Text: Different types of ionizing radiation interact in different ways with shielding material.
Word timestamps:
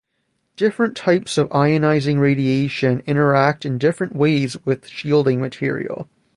Different 0.55 0.97
types 0.97 1.37
of 1.37 1.49
ionizing 1.49 2.19
radiation 2.19 3.03
interact 3.05 3.65
in 3.67 3.77
different 3.77 4.15
ways 4.15 4.57
with 4.65 4.87
shielding 4.87 5.39
material. 5.39 6.09